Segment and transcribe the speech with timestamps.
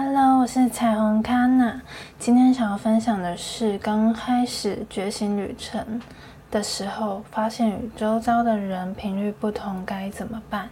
[0.00, 1.82] Hello，我是彩虹卡娜。
[2.20, 6.00] 今天想要分享的是，刚开始觉醒旅程
[6.52, 10.70] 的时候，发现与周遭的人频率不同，该怎么办？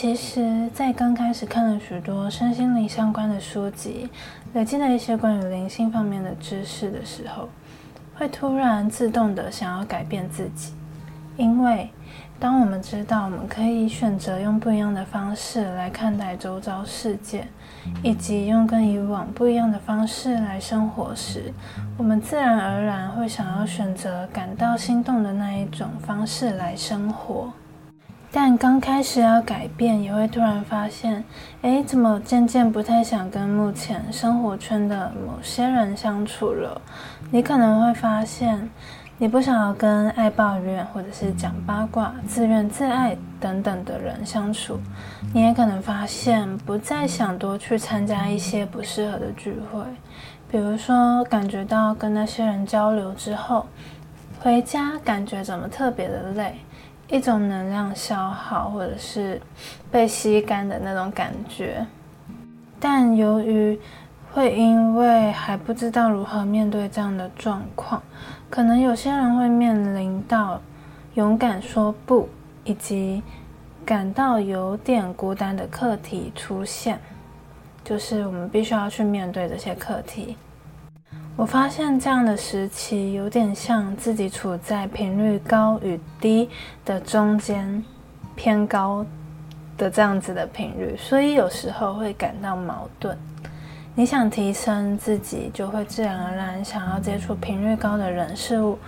[0.00, 4.08] 其实，在刚开始看了许多身心灵相关的书籍，
[4.54, 7.50] 累积了一些关于灵性方面的知识的时候，
[8.14, 10.72] 会突然自动的想要改变自己。
[11.36, 11.90] 因为
[12.38, 17.46] 当我们知道我们可以选择用不一样的方式来看待周遭世界，
[18.02, 21.52] 以及用跟以往不一样的方式来生活时，
[21.98, 27.52] 我们自然而然会想要选择感到心动的那一种方式来生活。
[28.32, 31.24] 但刚开始要改变，也会突然发现，
[31.62, 36.80] 哎，怎么渐渐不太想跟目前生活圈的某些人相处了？
[37.32, 38.70] 你可能会发现，
[39.18, 44.78] 你不想要跟爱抱怨或者是讲八卦、自怨自艾等等的人相处。
[45.34, 49.82] 你也可能发现，不再想多去参加一些不适合的聚会，
[50.48, 53.66] 比如说，感觉到跟那些人交流之后，
[54.38, 56.54] 回家感觉怎么特别的累。
[57.10, 59.40] 一种能量消耗，或者是
[59.90, 61.84] 被吸干的那种感觉。
[62.78, 63.78] 但由于
[64.32, 68.00] 会因为还不知道如何面对这样的状况，
[68.48, 70.60] 可能有些人会面临到
[71.14, 72.28] 勇敢说不，
[72.64, 73.22] 以及
[73.84, 76.98] 感到有点孤单的课题出现，
[77.82, 80.36] 就是我们必须要去面对这些课题。
[81.36, 86.50] 我发现这样的时期有点像自己处在频率高与低
[86.84, 87.82] 的中间，
[88.36, 89.06] 偏高
[89.78, 93.16] 的这样子的频率，所以有时候会感到矛盾。
[93.94, 98.78] 你想提升自己，就会自然而然想要接触频率高的人事物，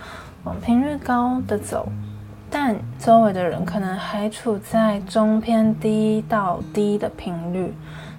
[0.43, 1.87] 往频率高的走，
[2.51, 7.73] 但周围的人可能还处在中偏低到低的频率，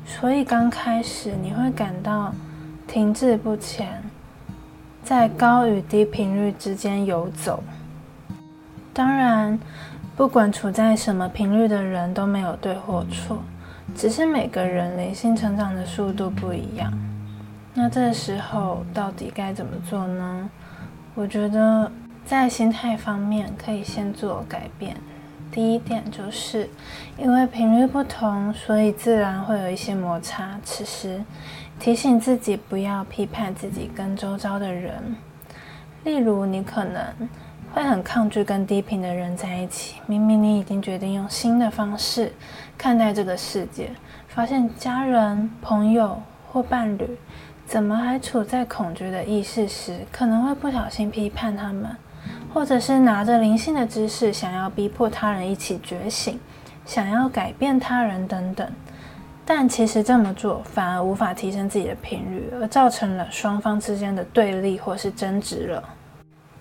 [0.05, 2.35] 所以刚开始你会感到
[2.89, 4.03] 停滞不前。
[5.05, 7.63] 在高与低频率之间游走。
[8.95, 9.59] 当然，
[10.17, 13.43] 不管处在什么频率的人都没有对或错，
[13.95, 16.91] 只是每个人灵性成长的速度不一样。
[17.75, 20.49] 那这时候到底该怎么做呢？
[21.15, 21.93] 我觉得
[22.25, 24.97] 在心态方面可以先做改变。
[25.53, 26.71] 第一点就是，
[27.19, 30.59] 因为频率不同，所以自然会有一些摩擦。
[30.65, 31.23] 此时。
[31.85, 35.15] 提醒自己不要批判自己跟周遭的人，
[36.03, 37.05] 例如你可能
[37.75, 42.33] 会很抗拒跟低频的人在一起，明明你已经决定用新的方式
[42.79, 43.91] 看待这个世界，
[44.29, 47.07] 发现家人、朋友或伴侣
[47.67, 51.95] 怎么还处在恐惧的意识时，可能会不小心批判他们，
[52.55, 56.41] 或者是拿着灵性的知识想要逼迫他人一起觉醒，
[56.87, 58.67] 想要改变他人等等。
[59.47, 65.85] 但其实这么做反而无法提升自己的频率，而造成了双方之间的对立或是争执了。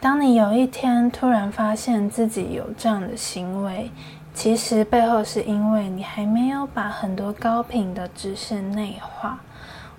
[0.02, 3.90] 当你有一天突然发现自己有这样的行为，
[4.34, 9.40] 其实背后是因为你还没有把很多高频的知识内化。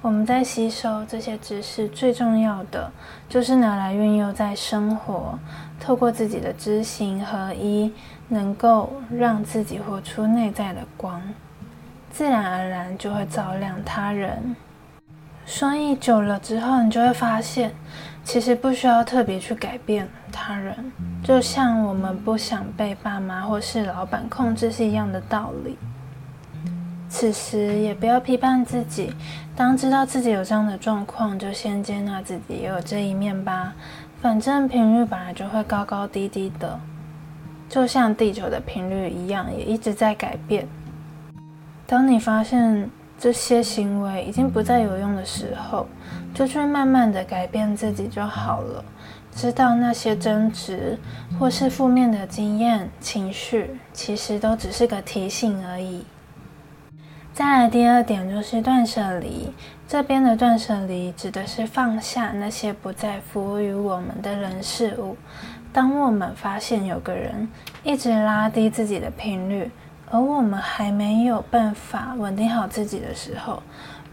[0.02, 2.92] 我们在吸收这些知识，最重要的
[3.26, 5.38] 就是拿来运用在生活，
[5.80, 7.90] 透过自己的知行合一，
[8.28, 11.22] 能够让自己活出内在的光。
[12.14, 14.54] 自然而然就会照亮他人，
[15.44, 17.72] 所以久了之后，你就会发现，
[18.22, 20.92] 其实不需要特别去改变他人，
[21.24, 25.76] 就像我们不想被爸妈或是老板控制是一样的道理。
[27.08, 29.12] 此时也不要批判自己，
[29.56, 33.72] 当知道自己有这样的状况，就先接纳自己也有这一面吧。
[34.22, 36.78] 反正频率本来就会高高低低的，
[37.68, 40.68] 就像地球的频率一样，也一直在改变。
[41.86, 45.86] 当你发现这些行为已经不再有用的时候，
[46.32, 48.84] 就去慢慢的改变自己就好了。
[49.34, 50.96] 知道那些争执
[51.38, 56.04] 或是负面的经验、情绪，其实都只是个提醒而已。
[57.32, 59.52] 再来第二点就是断舍离，
[59.88, 65.16] 这边的断舍离指的是放下那些不再服务于我们的人事物。
[65.72, 67.48] 当我们发现有个人
[67.82, 69.68] 一直拉低自己的频率，
[70.10, 73.62] 而我们还没有办法稳定好自己的时候，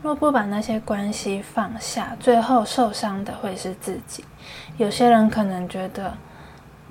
[0.02, 4.24] 若不把那些关系放下，最后受伤的会是自己。
[4.78, 6.14] 有些人可能觉得，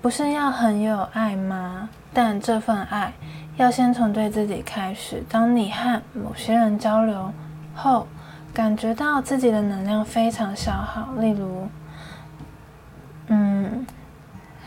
[0.00, 1.88] 不是要很有爱吗？
[2.12, 3.12] 但这份爱
[3.56, 5.23] 要先从对自己开始。
[5.29, 7.32] 当你和某些人交流
[7.75, 8.06] 后，
[8.52, 11.69] 感觉到自己的能量非常消耗，例如，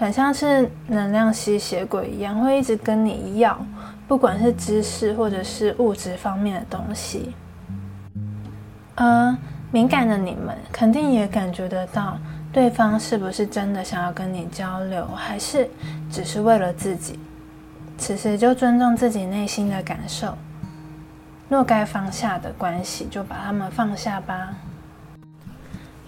[0.04, 3.58] 很像是能量吸血鬼一样，会一直跟你要，
[4.06, 7.34] 不管是知识或者是物质方面的东西。
[8.96, 9.34] 而
[9.72, 12.18] 敏感的你们肯定也感觉得到，
[12.52, 15.70] 对方是不是真的想要跟你交流，还是
[16.12, 17.18] 只是为了自己？
[17.98, 20.38] 此时就尊重自己内心的感受，
[21.48, 24.50] 若该放下的关系，就把他们放下吧。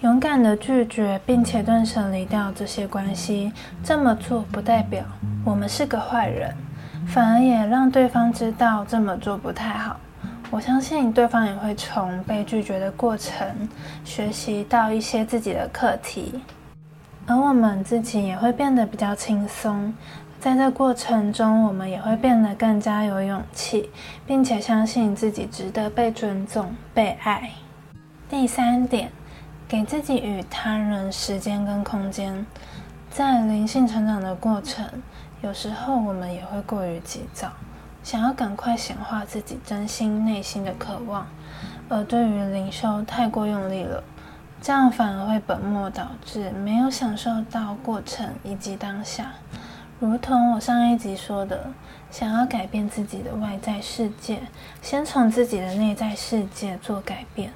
[0.00, 3.50] 勇敢的拒绝，并且断舍离掉这些关系。
[3.82, 5.02] 这么做不代表
[5.42, 6.54] 我们是个坏人，
[7.06, 9.98] 反而也让对方知道这么做不太好。
[10.50, 13.46] 我相信对方也会从被拒绝的过程
[14.04, 16.40] 学习到一些自己的课题，
[17.26, 19.92] 而我们自己也会变得比较轻松。
[20.38, 23.90] 在这过程中，我们也会变得更加有勇气，
[24.26, 27.50] 并且相信自己值得被尊重、被爱。
[28.28, 29.10] 第三点，
[29.68, 32.46] 给自己与他人时间跟空间。
[33.10, 34.88] 在灵性成长的过程，
[35.42, 37.50] 有时候我们也会过于急躁，
[38.04, 41.26] 想要赶快显化自己真心内心的渴望，
[41.88, 44.04] 而对于灵修太过用力了，
[44.60, 49.32] 这样反而会本末倒置，没有享受到过程以及当下。
[49.98, 51.70] 如同我上一集说的，
[52.10, 54.42] 想要改变自己的外在世界，
[54.80, 57.52] 先从自己的内在世界做改变。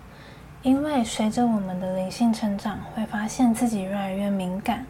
[0.62, 4.84] 因为随着我们的灵性成长，会发现自己越来越敏感，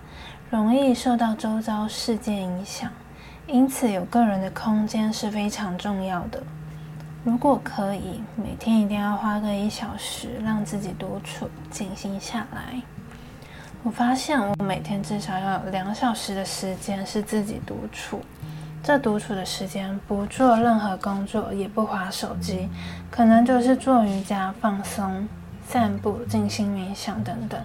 [0.50, 2.90] 容易受到周遭事件影响，
[3.46, 6.42] 因此有个人的空间是非常重要的。
[7.22, 12.82] 如果可以，每天一定要花个一小时，让自己独处、静心下来。
[13.84, 18.20] 我发现我每天至少要有两小时的时间是自己独处。
[18.82, 22.68] 这独处的时间不做任何工作，也不划手机，
[23.08, 25.28] 可能就是做瑜伽、放松、
[25.70, 27.60] 散步、静心冥想等等。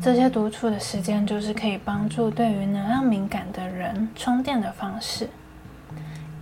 [0.00, 5.28] 这些独处的时间就是可以帮助对于能量敏感的人充电的方式。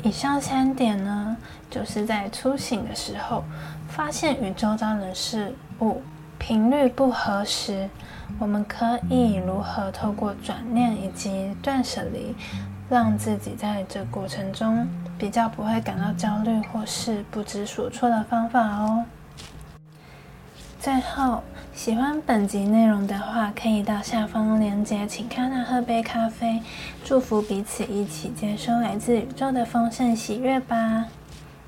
[0.03, 1.35] 以上三点呢，
[1.71, 3.43] 就是在初醒的时候
[3.89, 6.03] 发现与周遭人事物
[6.39, 7.89] 频率不合时。
[8.39, 12.35] 我们可以如何透过转念以及断舍离，
[12.91, 14.87] 让自己在这过程中
[15.17, 19.05] 比较不会感到焦虑或是不知所措的方法哦。
[20.87, 21.43] 最后，
[21.75, 26.63] 喜欢本集内容的话，可以到下方链接，请看那喝杯咖啡，
[27.05, 31.07] 祝福彼此一起接收来自宇宙的丰盛喜悦吧。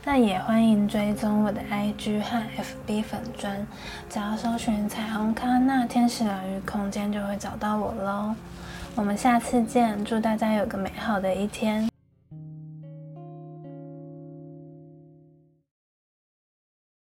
[0.04, 2.40] 那也欢迎追踪我的 IG 和
[2.86, 3.66] FB 粉砖，
[4.08, 8.36] 只要搜寻彩虹康纳天使疗愈空间就会找到我喽。
[8.94, 11.87] 我们下次见，祝大家有个美好的一天。